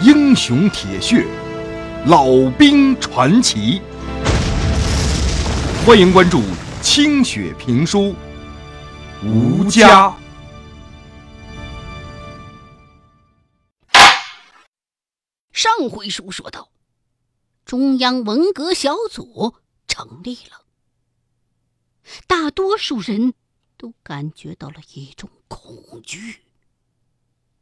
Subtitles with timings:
[0.00, 1.26] 英雄铁血，
[2.06, 3.82] 老兵传奇。
[5.84, 6.40] 欢迎关注
[6.80, 8.14] 清雪评书
[9.26, 10.08] 《吴家》。
[15.50, 16.70] 上回书说到，
[17.64, 19.56] 中央文革小组
[19.88, 20.64] 成立了，
[22.28, 23.34] 大多数人
[23.76, 26.42] 都感觉到了一种恐惧，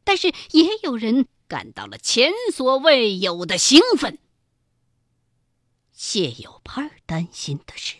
[0.07, 4.19] 但是也有人感到了前所未有的兴奋。
[5.91, 7.97] 谢有盼担心的是，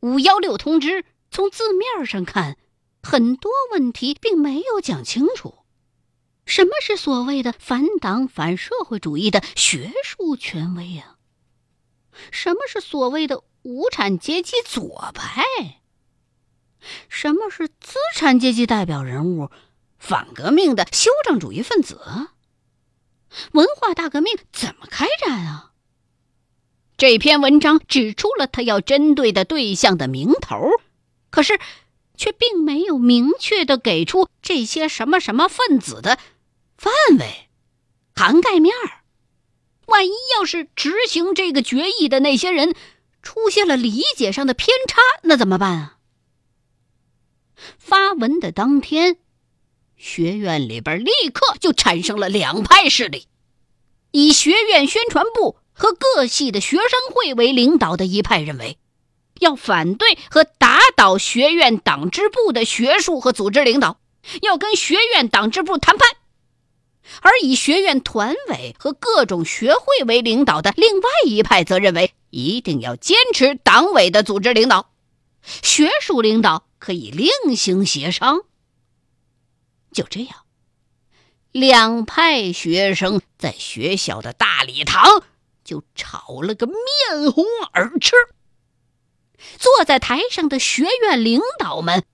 [0.00, 2.58] 五幺六通知从字面上看，
[3.04, 5.58] 很多问题并没有讲清楚。
[6.44, 11.18] 什么是所谓的反党反社会主义的学术权威呀？
[12.32, 15.44] 什么是所谓的无产阶级左派？
[17.08, 19.50] 什么是资产阶级代表人物、
[20.06, 21.98] 反革命的修正主义分子？
[23.52, 25.72] 文化大革命怎么开展啊？
[26.98, 30.68] 这篇文章指出了他要针对的对象的名头，
[31.30, 31.58] 可是
[32.18, 36.18] 却并没有明确的给出这些什么什么分子的。
[36.76, 37.48] 范围、
[38.14, 39.00] 涵盖面儿，
[39.86, 42.74] 万一要是执行这个决议的那些人
[43.22, 45.98] 出现了理解上的偏差，那怎么办啊？
[47.78, 49.16] 发文的当天，
[50.04, 53.26] 学院里边立刻就产生了两派势力，
[54.10, 58.76] 以学院宣传部和各系的学生会为领导的一派认为，
[59.40, 63.98] 要反对和打倒学院党支部的学术和组织领导，
[64.42, 66.06] 要跟学院党支部谈判。
[67.22, 74.90] 而以学院团委和各种学会为领导的另外一派，则认为一定要坚持党委的组织领导，
[75.62, 78.42] 学术领导可以另行协商。
[79.94, 80.44] 就这样，
[81.52, 85.22] 两派学生在学校的大礼堂
[85.64, 88.12] 就吵了个面红耳赤。
[89.56, 92.04] 坐在台上的学院领导们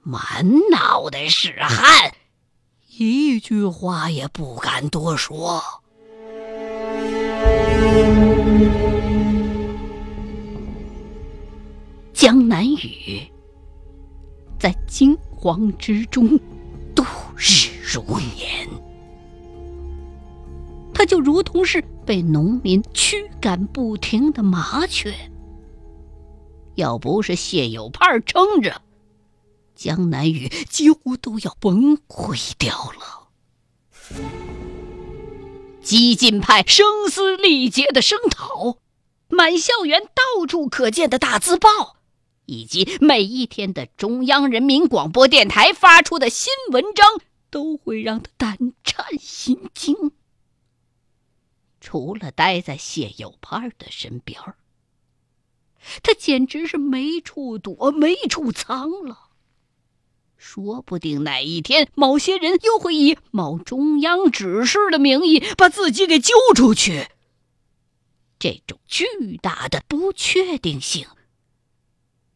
[0.00, 2.14] 满脑袋是汗。
[2.96, 5.82] 一句话也不敢多说。
[12.14, 13.30] 江南雨
[14.58, 16.40] 在惊慌之中
[17.38, 18.68] 日如年，
[20.92, 25.14] 他就如同是被农民驱赶不停的麻雀，
[26.74, 28.82] 要不是谢有盼撑着。
[29.76, 33.28] 江南雨几乎都要崩溃掉了。
[35.80, 38.78] 激进派声嘶力竭的声讨，
[39.28, 41.96] 满校园到处可见的大字报，
[42.46, 47.20] 以及每一天的中央人民广播电台发出的新文章，
[47.50, 50.12] 都会让他胆颤心惊。
[51.80, 54.40] 除了待在谢有盼的身边
[56.02, 59.30] 他简直是没处躲、没处藏了。
[60.36, 67.08] 说不定哪一天，某些人又会以某中央指示的名义把自己给揪出去。
[68.38, 71.08] 这种巨大的不确定性，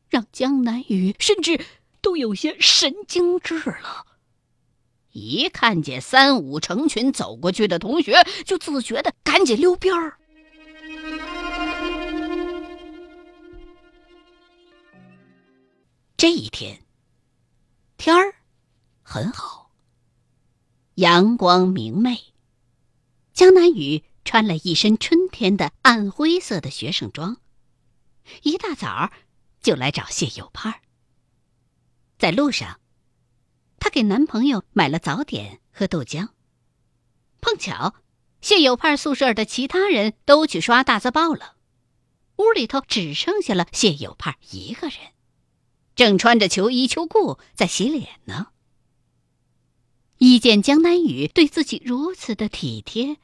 [0.08, 1.64] 让江南雨甚至
[2.00, 4.06] 都有些神经质了。
[5.12, 10.18] 一看见三五成群走过去的同学，就自觉的赶紧溜边儿。
[16.16, 16.82] 这一天。
[17.98, 18.34] 天儿
[19.02, 19.70] 很好，
[20.94, 22.18] 阳光明媚。
[23.32, 27.36] 江南雨穿了一身春天的暗灰色的学生装，
[28.42, 29.12] 一大早
[29.62, 30.80] 就来找谢有盼。
[32.18, 32.80] 在路上，
[33.82, 36.28] 她给男朋友买了早点和豆浆。
[37.40, 37.96] 碰巧，
[38.40, 41.56] 谢有盼宿舍的其他人都去刷大字报了，
[42.36, 44.98] 屋里头只剩下了谢有盼一个人。
[45.96, 48.52] 正穿着秋衣秋裤在洗脸呢。
[50.18, 53.16] 一见江南雨对自己如此的体贴，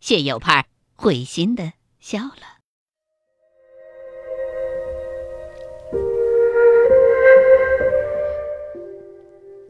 [0.00, 2.51] 谢有盼会心的笑了。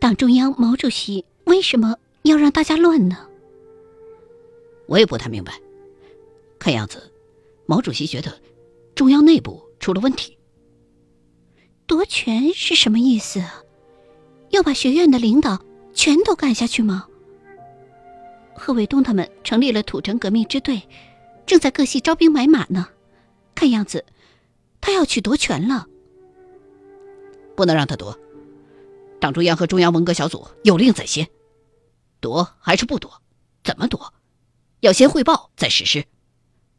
[0.03, 3.17] 党中央毛主席为什么要让大家乱呢？
[4.87, 5.61] 我也不太明白。
[6.59, 7.13] 看样子，
[7.67, 8.37] 毛主席觉得
[8.97, 10.37] 中央内部出了问题。
[11.87, 13.41] 夺权是什么意思？
[14.51, 15.65] 要把学院的领导
[15.95, 17.07] 全都干下去吗？
[18.57, 20.83] 贺卫东他们成立了土城革命支队，
[21.47, 22.89] 正在各系招兵买马呢。
[23.55, 24.05] 看样子，
[24.81, 25.87] 他要去夺权了。
[27.55, 28.19] 不能让他夺，
[29.23, 31.31] 党中央和中央文革小组有令在先，
[32.19, 33.23] 夺还是不夺，
[33.63, 34.13] 怎么躲？
[34.81, 36.05] 要先汇报再实施。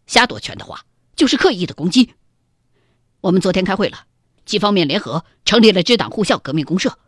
[0.08, 0.86] 瞎夺权的话，
[1.16, 2.16] 就是刻意的攻击。
[3.22, 4.08] 我们昨天开会了，
[4.44, 7.00] 几方面联合成立了支党护校革命公社，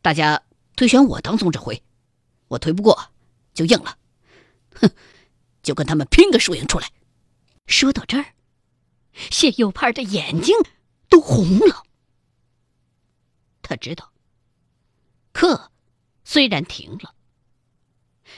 [0.00, 0.42] 大家
[0.74, 1.82] 推选我当总指挥，
[2.48, 3.10] 我推不过
[3.52, 3.98] 就硬了。
[4.80, 4.90] 哼，
[5.62, 6.90] 就跟他们拼个输赢出来。
[7.66, 8.32] 说到这儿，
[9.30, 10.56] 谢有盼的眼睛
[11.10, 11.82] 都红了。
[13.60, 14.10] 他知道，
[15.36, 15.70] 课
[16.24, 17.14] 虽然停了，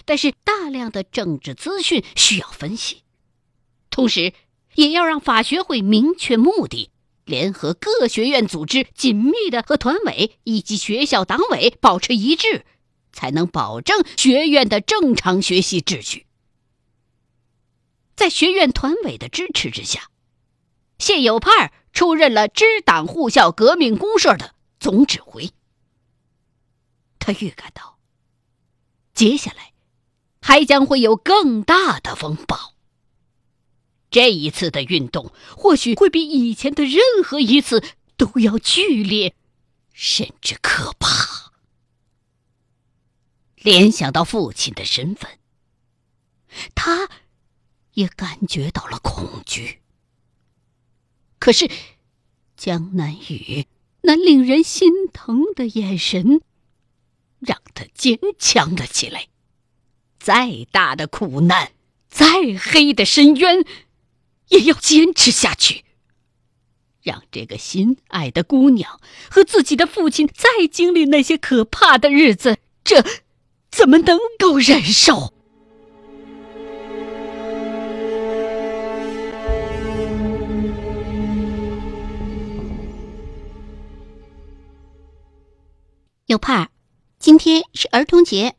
[0.04, 3.04] 但是大量的政治资讯需要分析，
[3.88, 4.32] 同时
[4.74, 6.90] 也要让法学会明确目的，
[7.24, 12.66] 联合各学院组织紧密的和团委以及学校党委保持一致，
[13.12, 16.26] 才能保证学院的正常学习秩序。
[18.16, 20.10] 在学院团委的支持之下，
[20.98, 25.52] 谢有盼出任了支党护校革命公社的总指挥。
[27.28, 27.98] 他预感到，
[29.12, 29.74] 接下来
[30.40, 32.74] 还将会有更大的风暴。
[34.10, 37.84] 这一次的运动或许会比以前的任何一次
[38.16, 39.34] 都要剧烈，
[39.92, 41.52] 甚至可怕。
[43.56, 45.38] 联想到父亲的身份，
[46.74, 47.10] 他。
[47.94, 49.80] 也感觉到了恐惧，
[51.40, 51.68] 可是
[52.56, 53.66] 江南雨
[54.02, 56.40] 那令人心疼的眼神，
[57.40, 59.26] 让他坚强了起来。
[60.18, 61.72] 再大的苦难，
[62.08, 62.26] 再
[62.60, 63.64] 黑的深渊，
[64.48, 65.84] 也要坚持下去，
[67.02, 69.00] 让这个心爱的姑娘
[69.30, 73.04] 和自己的父亲再经历那些可怕的日子，这
[73.70, 75.32] 怎么能够忍受？
[86.26, 86.70] 有盼，
[87.28, 88.56] 今天是儿童节，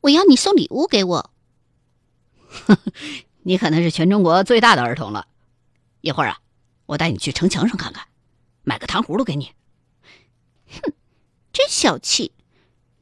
[0.00, 1.30] 我要你送礼物给我。
[3.46, 5.28] 你可能是全中国最大的儿童了。
[6.00, 6.40] 一会儿啊，
[6.86, 8.08] 我带你去城墙上看看，
[8.64, 9.52] 买个糖葫芦给你。
[10.72, 10.92] 哼，
[11.52, 12.32] 真小气，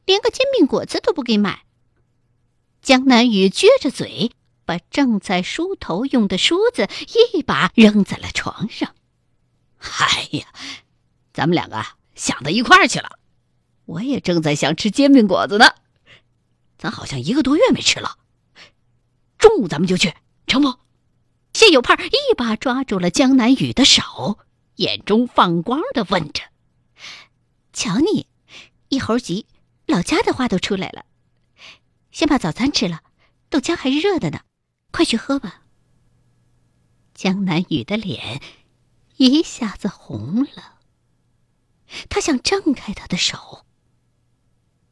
[0.05, 1.63] 连个煎饼果子都不给买。
[2.83, 4.31] 江南雨撅着嘴，
[4.63, 6.87] 把正在梳头用的梳子
[7.33, 8.93] 一把扔在了床上。
[9.79, 10.53] 哎呀，
[11.33, 11.83] 咱们两个
[12.13, 13.17] 想到一块儿去了。
[13.89, 15.73] 我也正在想吃煎饼果子呢，
[16.77, 18.19] 咱好像一个多月没吃了。
[19.39, 20.13] 中午咱们就去，
[20.45, 20.77] 成不？
[21.53, 24.37] 谢有盼一把抓住了江南雨的手，
[24.75, 26.43] 眼中放光的问着
[27.73, 28.27] ：“瞧你，
[28.89, 29.47] 一猴急，
[29.87, 31.05] 老家的话都出来了。
[32.11, 33.01] 先把早餐吃了，
[33.49, 34.41] 豆浆还是热的呢，
[34.91, 35.63] 快去喝吧。”
[37.15, 38.39] 江南雨的脸
[39.17, 40.77] 一下子红了，
[42.07, 43.65] 他想挣开他的手。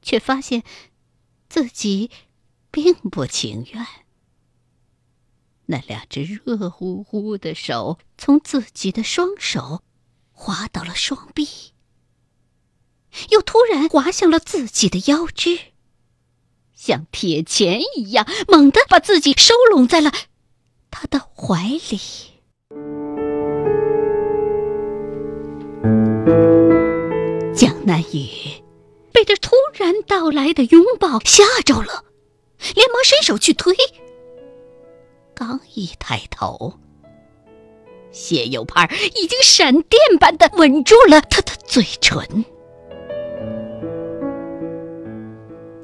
[0.07, 0.63] 却发现
[1.49, 2.09] 自己
[2.71, 3.85] 并不情愿。
[5.65, 9.83] 那两只热乎乎的手从自己的双手
[10.31, 11.73] 滑到了双臂，
[13.31, 15.59] 又突然滑向了自己的腰肢，
[16.73, 20.13] 像铁钳一样猛地把自己收拢在了
[20.89, 21.99] 他的怀里。
[27.53, 28.63] 江南雨。
[29.17, 32.05] 被这突然到来的拥抱吓着了，
[32.75, 33.75] 连忙伸手去推。
[35.35, 36.79] 刚一抬头，
[38.11, 42.43] 谢有盼已经闪电般的吻住了他的嘴唇，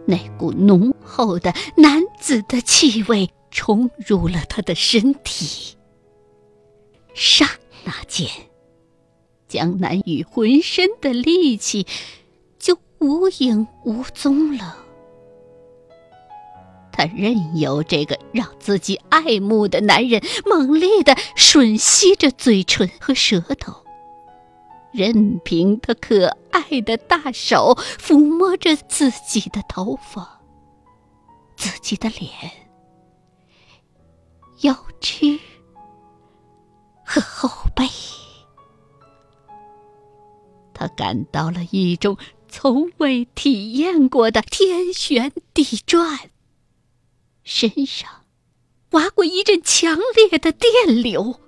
[0.08, 5.78] 那股浓厚的男子的气味冲入了他的身体。
[7.14, 7.48] 刹
[7.84, 8.28] 那间，
[9.48, 11.86] 江南雨浑身的力气。
[13.04, 14.78] 无影无踪了。
[16.92, 23.84] 他任由这个让自己爱慕的男人猛烈的吮吸着嘴唇和舌头，
[24.92, 30.40] 任凭他可爱的大手抚摸着自己的头发、
[31.58, 32.30] 自己的脸、
[34.62, 35.40] 腰肢
[37.04, 37.86] 和后背。
[40.74, 42.16] 他感到了一种。
[42.56, 46.30] 从未体验过的天旋地转，
[47.44, 48.26] 身上
[48.92, 51.40] 划过一阵强烈的电流。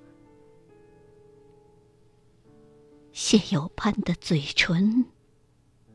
[3.13, 5.05] 谢有盼的嘴唇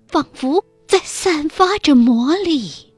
[0.07, 2.95] 仿佛在散发着魔力，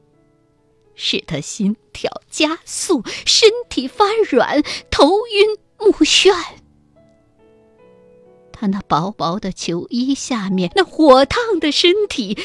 [0.93, 6.31] 使他心跳加速，身体发软，头晕目眩。
[8.63, 12.37] 他那薄薄的球衣下面，那火烫的身体，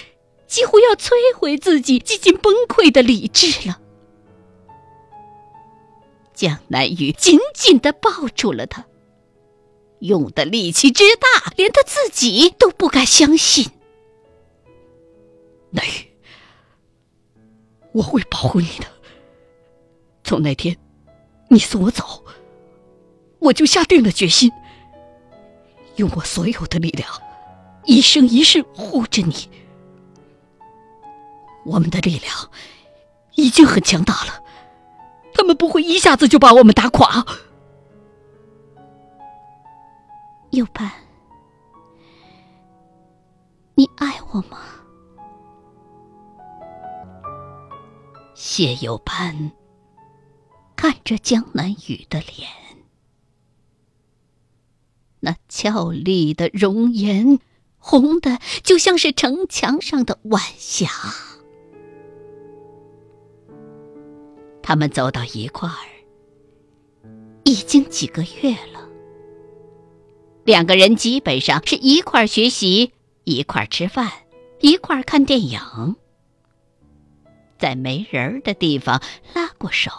[0.49, 3.81] 几乎要摧毁自己几近崩溃的理智了。
[6.35, 8.85] 江南雨紧紧的抱住了他，
[10.01, 13.71] 用的力气之大，连他自己都不敢相信。
[15.71, 16.11] 南雨，
[17.93, 18.87] 我会保护你的。
[20.25, 20.77] 从那天
[21.49, 22.25] 你送我走，
[23.39, 24.51] 我就下定了决心，
[25.99, 27.09] 用我所有的力量，
[27.85, 29.35] 一生一世护着你。
[31.65, 32.51] 我们的力量
[33.35, 34.43] 已经很强大了，
[35.35, 37.27] 他们不会一下子就把我们打垮。
[40.51, 40.91] 右半，
[43.75, 44.59] 你爱我吗？
[48.35, 49.51] 谢有潘
[50.77, 52.49] 看着江南雨的脸，
[55.21, 57.39] 那俏丽的容颜
[57.77, 60.89] 红的就像是城墙上的晚霞。
[64.63, 65.89] 他们走到一块儿，
[67.45, 68.87] 已经几个月了。
[70.45, 72.93] 两个人基本上是一块儿学习，
[73.25, 74.13] 一块儿吃饭，
[74.61, 75.59] 一块儿看电影。
[77.59, 79.03] 在没人儿的地方
[79.35, 79.91] 拉过手，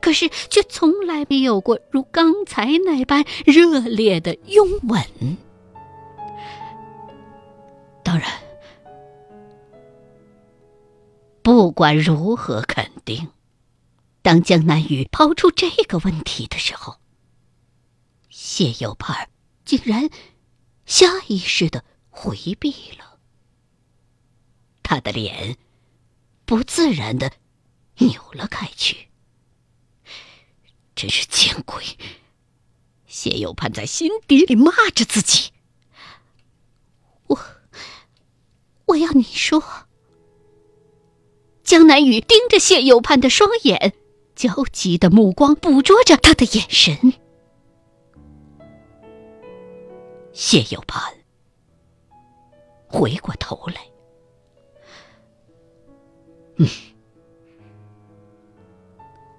[0.00, 5.36] 可是却从来没有过如刚才那般热烈的拥吻。
[8.02, 8.30] 当然，
[11.42, 13.28] 不管如何肯定，
[14.22, 16.96] 当江南雨抛出这个问题的时候，
[18.28, 19.28] 谢有盼
[19.64, 20.08] 竟然
[20.84, 23.18] 下意识的回避了。
[24.82, 25.56] 他的脸
[26.44, 27.32] 不自然的
[27.98, 29.05] 扭了开去，
[30.96, 31.84] 真是见鬼！
[33.06, 35.52] 谢有盼在心底里骂着自己。
[37.26, 37.38] 我，
[38.86, 39.62] 我要你说。
[41.62, 43.92] 江南雨盯着谢有盼的双眼，
[44.34, 47.12] 焦急的目光捕捉着他的眼神。
[50.32, 51.02] 谢有盼
[52.86, 53.86] 回过头来。
[56.56, 56.66] 嗯，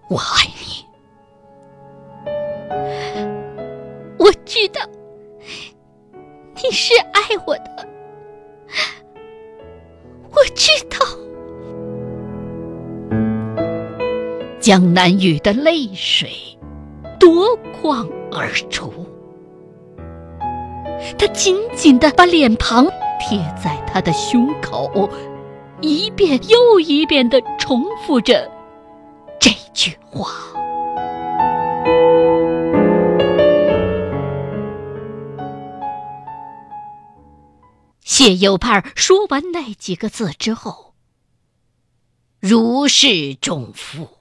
[0.09, 0.66] 我爱你。
[4.27, 4.81] 我知道
[6.61, 7.87] 你是爱我的，
[10.31, 10.97] 我知道。
[14.59, 16.29] 江南雨的泪水
[17.17, 18.91] 夺眶而出，
[21.17, 22.85] 他紧紧的把脸庞
[23.21, 25.09] 贴在他的胸口。
[25.79, 28.51] 一遍又一遍的重复着
[29.39, 30.31] 这句话。
[38.27, 40.95] 谢有盼说完那几个字之后，
[42.41, 44.17] 如释重负。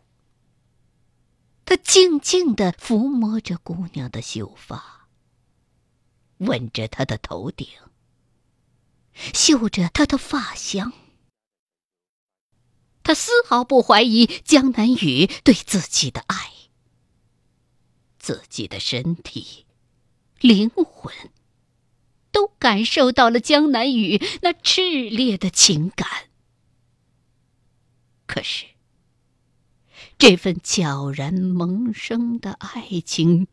[1.64, 5.08] 他静静的抚摸着姑娘的秀发，
[6.36, 7.66] 吻着她的头顶，
[9.34, 10.92] 嗅着她的发香。
[13.02, 16.52] 他丝毫不怀疑江南雨对自己的爱，
[18.20, 19.66] 自己的身体、
[20.38, 21.12] 灵魂
[22.36, 26.06] 都感受到了江南雨那炽烈的情感。
[28.26, 28.66] 可是，
[30.18, 33.46] 这份悄然萌生的爱情，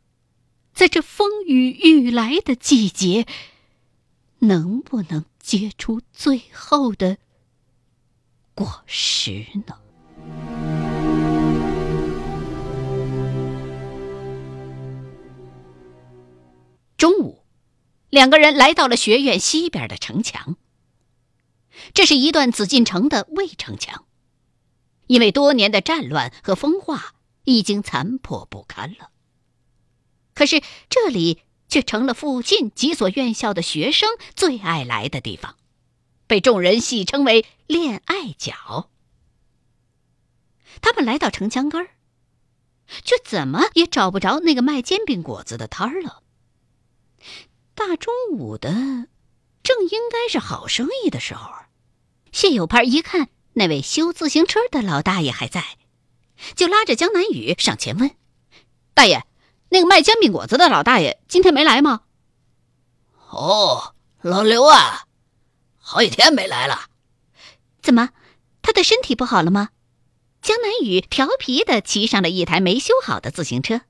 [0.74, 3.26] 在这风雨欲来的季节，
[4.40, 7.20] 能不能结出最后的？
[8.54, 9.80] 果实呢？
[16.98, 17.43] 中午，
[18.14, 20.56] 两个人来到了学院西边的城墙。
[21.96, 24.06] 这是一段紫禁城的卫城墙，
[25.08, 29.10] 因为多年的战乱和风化，已经残破不堪了。
[30.36, 35.56] 可是这里却成了附近几所院校的学生最爱来的地方。
[36.28, 38.92] 被众人戏称为“恋爱角”。
[40.84, 41.90] 他们来到城墙根儿，
[43.04, 46.22] 却怎么也找不着那个卖煎饼果子的摊儿了。
[47.86, 48.70] 大中午的，
[49.62, 51.52] 正应该是好生意的时候。
[52.32, 55.78] 谢有盼一看那位修自行车的老大爷还在，
[56.56, 58.12] 就拉着江南雨上前问
[58.96, 59.26] ：“大爷，
[59.68, 62.04] 那个卖煎饼果子的老大爷今天没来吗
[63.32, 65.06] ？”“哦，老刘啊。”
[65.78, 66.86] 好几天没来了，
[67.82, 68.12] 怎么，
[68.62, 69.72] 他的身体不好了吗？
[70.42, 73.82] 江南雨调皮的骑上了一台没修好的自行车，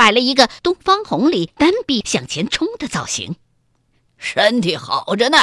[0.00, 3.36] 摆了一个东方红里单臂向前冲的造型。
[4.16, 5.36] 身体好着呢，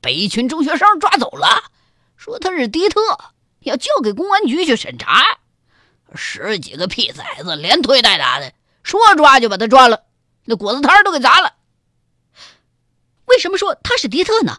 [0.00, 1.70] 被一群中学生抓走了，
[2.16, 3.00] 说他是敌特，
[3.60, 5.38] 要交给公安局去审查。
[6.16, 8.52] 十几个屁崽子连推带打的，
[8.82, 10.02] 说抓就把他抓了，
[10.46, 11.54] 那果子摊都给砸了。
[13.26, 14.58] 为什么说他是敌特呢？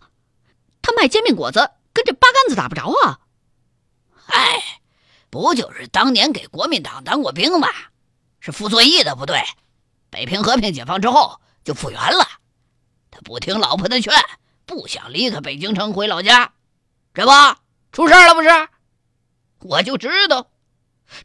[0.81, 3.19] 他卖煎饼果子跟这八竿子打不着啊！
[4.27, 4.79] 哎，
[5.29, 7.67] 不就是当年给国民党当过兵吗？
[8.47, 9.43] 是傅作义的部队，
[10.09, 12.25] 北平和平解放之后就复员了。
[13.11, 14.13] 他不听老婆的劝，
[14.65, 16.53] 不想离开北京城回老家，
[17.13, 17.31] 这不
[17.91, 18.49] 出事了不是？
[19.59, 20.49] 我就知道，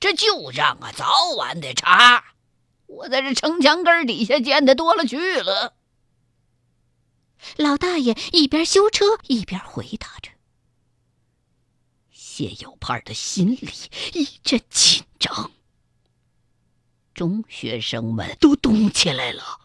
[0.01, 2.25] 这旧账啊，早晚得查。
[2.87, 5.77] 我在这城墙根底下见的多了去了。
[7.55, 10.33] 老大爷一边修车一边回答着。
[12.11, 13.71] 谢有盼的心里
[14.13, 15.53] 一阵紧张。
[17.15, 19.61] 中学生们都动起来了。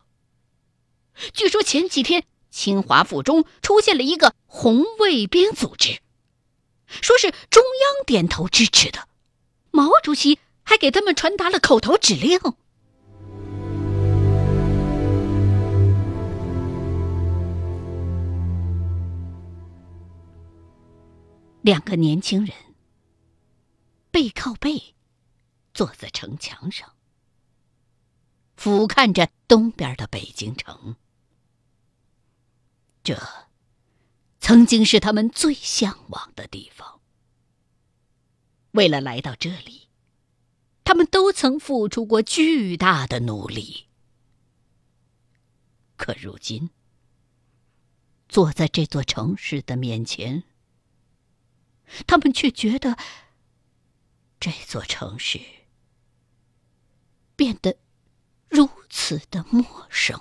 [1.33, 5.99] 据说前几天清华附中出现了一个红卫兵组织，
[6.87, 9.07] 说是中央点头支持的，
[9.71, 12.39] 毛主席还给他们传达了口头指令。
[21.61, 22.55] 两个年轻人
[24.09, 24.95] 背靠背
[25.73, 26.93] 坐在城墙上，
[28.57, 30.97] 俯瞰着东边的北京城。
[33.03, 33.17] 这
[34.41, 36.99] 曾经是他们最向往的地方。
[38.71, 39.87] 为了来到这里，
[40.83, 43.85] 他们都曾付出过巨大的努力。
[45.95, 46.69] 可如今，
[48.27, 50.43] 坐在这座城市的面前。
[52.05, 52.97] 他们却觉得
[54.41, 55.39] 这座城市
[57.37, 57.77] 变得
[58.49, 60.19] 如此的陌生。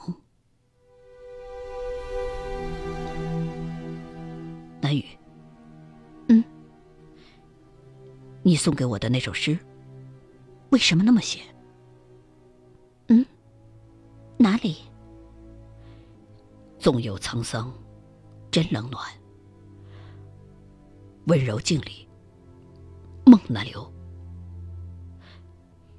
[4.80, 5.04] 南雨，
[6.28, 6.44] 嗯，
[8.42, 9.58] 你送给我的那首诗，
[10.70, 11.40] 为什么那么写？
[13.08, 13.24] 嗯，
[14.36, 14.76] 哪里？
[16.78, 17.72] 纵有沧桑，
[18.50, 19.04] 真冷暖。
[21.26, 22.08] 温柔镜里，
[23.24, 23.92] 梦难留。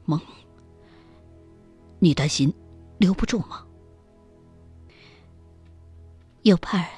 [0.05, 0.21] 梦，
[1.99, 2.53] 你担心
[2.99, 3.65] 留不住吗？
[6.43, 6.89] 有盼儿，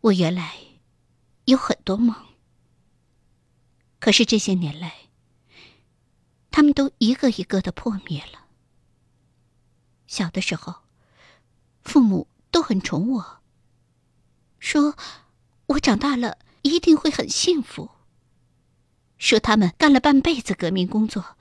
[0.00, 0.54] 我原来
[1.44, 2.14] 有很多梦，
[3.98, 4.94] 可是这些年来，
[6.50, 8.46] 他们都一个一个的破灭了。
[10.06, 10.82] 小的时候，
[11.82, 13.40] 父母都很宠我，
[14.58, 14.94] 说。
[15.70, 17.90] 我长大了一定会很幸福。
[19.18, 21.36] 说他们干了半辈子革命工作，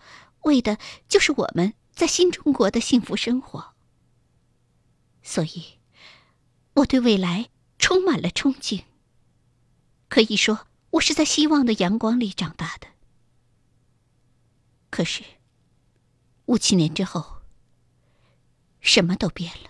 [0.50, 3.74] 为的就是我们在新中国的幸福生活。
[5.22, 5.80] 所以，
[6.74, 8.84] 我对未来充满了憧憬。
[10.10, 12.88] 可以说，我是在希望的阳光里长大的。
[14.90, 15.24] 可是，
[16.46, 17.44] 五七年之后，
[18.82, 19.70] 什么都变了，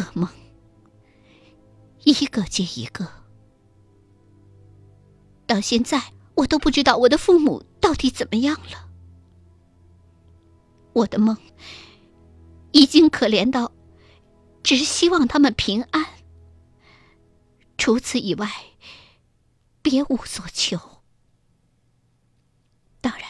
[0.00, 0.28] 噩梦。
[2.04, 3.06] 一个接一个，
[5.46, 8.88] 到现在我都不知道我的父母到底怎么样了。
[10.92, 11.36] 我的梦
[12.72, 13.72] 已经可怜到，
[14.62, 16.04] 只是希望他们平安，
[17.78, 18.48] 除此以外，
[19.82, 20.78] 别无所求。
[23.00, 23.22] 当然，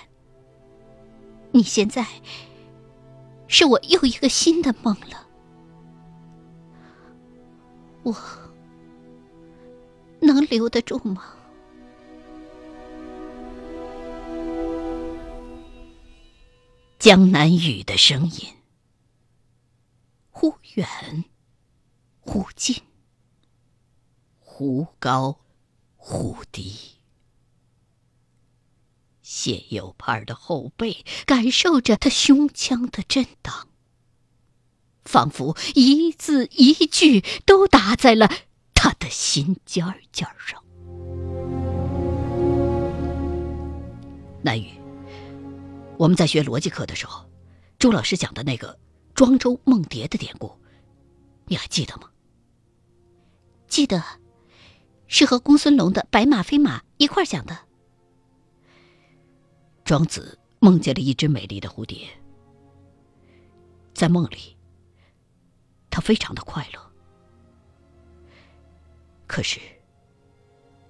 [1.53, 2.07] 你现在
[3.47, 5.27] 是我又一个新的梦了，
[8.03, 8.15] 我。
[10.23, 11.35] 能留得住吗？
[17.01, 18.57] 江南雨的声音，
[20.29, 21.25] 忽远
[22.21, 22.77] 忽近，
[24.39, 25.41] 忽高
[25.97, 26.99] 忽低。
[29.23, 33.69] 谢有盼的后背感受着他胸腔的震荡，
[35.03, 38.31] 仿佛一字一句都打在了。
[38.75, 40.63] 他的心尖尖上，
[44.43, 44.80] 南雨，
[46.01, 47.31] 我们在学逻辑课的时候，
[47.79, 48.75] 朱老师讲的那个
[49.15, 50.51] 庄周梦蝶的典故，
[51.45, 52.09] 你还记得吗？
[53.69, 54.03] 记得，
[55.09, 57.55] 是和公孙龙的白马非马一块讲的。
[59.85, 62.09] 庄子梦见了一只美丽的蝴蝶，
[63.93, 64.57] 在梦里，
[65.91, 66.81] 他非常的快乐。
[69.27, 69.61] 可是，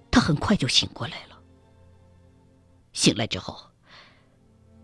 [0.09, 1.37] 他很快就醒过来了。
[2.93, 3.70] 醒来之后，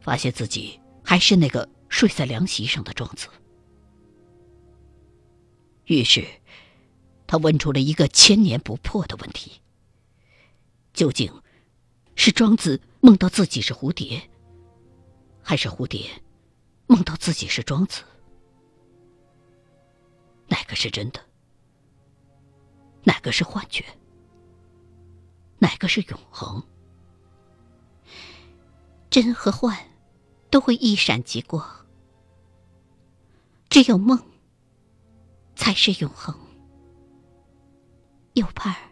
[0.08, 3.28] 发现自己还是那个睡在凉席上的庄子。
[5.84, 6.26] 于是，
[7.28, 9.60] 他问出了一个千年不破的问题：
[10.93, 11.30] 究竟
[12.15, 14.30] 是庄子梦到自己是蝴蝶，
[15.43, 16.10] 还是蝴蝶
[16.88, 18.02] 梦到自己是庄子？
[20.48, 21.20] 哪个是真的？
[23.04, 23.84] 哪个是幻觉？
[25.60, 26.63] 哪个是永恒？
[29.10, 29.78] 真和幻
[30.49, 31.65] 都会一闪即过，
[33.69, 34.21] 只有梦
[35.55, 36.36] 才是永恒。
[38.33, 38.91] 有盼儿，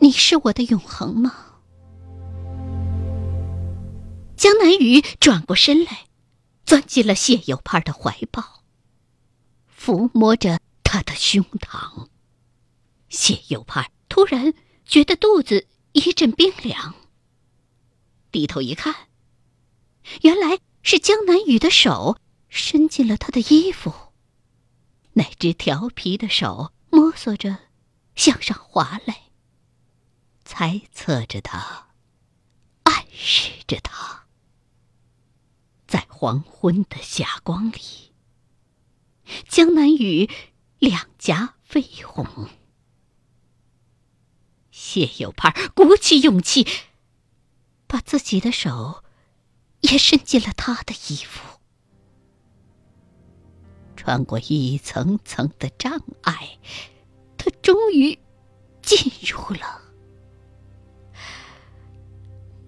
[0.00, 1.60] 你是我的永恒吗？
[4.36, 6.06] 江南雨转过身来，
[6.66, 8.62] 钻进了谢有盼的怀抱，
[9.74, 12.08] 抚摸着他的胸膛。
[13.08, 14.52] 谢有盼突然
[14.84, 16.94] 觉得肚子一阵冰凉，
[18.30, 18.94] 低头一看，
[20.22, 23.92] 原来是江南雨的手伸进了他的衣服，
[25.14, 27.58] 那只调皮的手摸索着
[28.14, 29.30] 向上滑来，
[30.44, 31.88] 猜测着他，
[32.84, 34.26] 暗示着他，
[35.86, 38.12] 在黄昏的霞光里，
[39.48, 40.28] 江南雨
[40.78, 42.48] 两颊绯红。
[44.70, 46.66] 谢有盼鼓起勇气，
[47.86, 49.03] 把自己的手
[49.90, 51.58] 也伸进了他的衣服，
[53.96, 56.58] 穿过一层层的障碍，
[57.36, 58.18] 他终于
[58.80, 59.82] 进入了。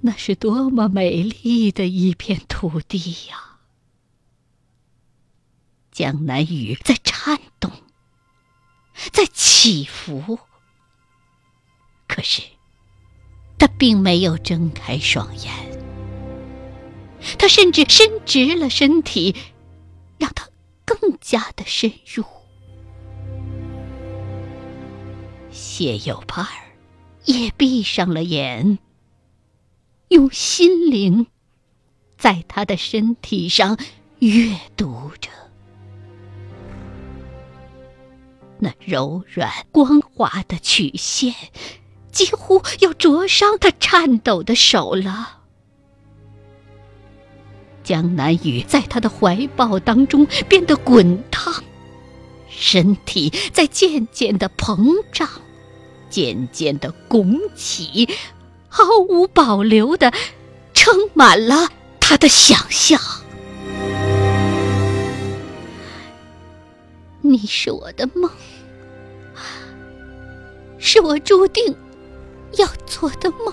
[0.03, 2.99] 那是多么美丽的一片土地
[3.29, 3.61] 呀！
[5.91, 7.73] 江南雨在颤动，
[9.11, 10.39] 在起伏。
[12.07, 12.43] 可是，
[13.59, 15.76] 他并没有睁开双眼，
[17.39, 19.35] 他甚至伸直了身体，
[20.19, 20.49] 让他
[20.85, 22.25] 更加的深入。
[25.51, 26.73] 谢有盼儿
[27.25, 28.79] 也闭上了眼，
[30.09, 31.27] 用心灵
[32.17, 33.79] 在他的身体上
[34.19, 35.31] 阅读着
[38.59, 41.35] 那柔软光滑的曲线。
[42.11, 45.36] 几乎要灼伤他颤抖的手了。
[47.87, 51.63] 江南雨在他的怀抱当中变得滚烫，
[52.51, 55.29] 身体在渐渐的膨胀，
[56.11, 58.09] 渐渐的拱起，
[58.69, 60.13] 毫无保留的
[60.75, 61.69] 撑满了
[62.01, 63.01] 他的想象。
[67.21, 68.29] 你是我的梦，
[70.77, 71.77] 是我注定。
[72.59, 73.53] 要做的梦。